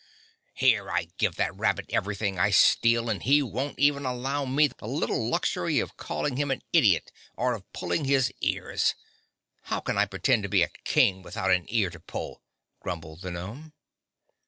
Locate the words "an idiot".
6.49-7.11